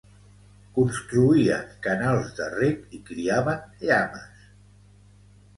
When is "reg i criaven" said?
2.55-3.63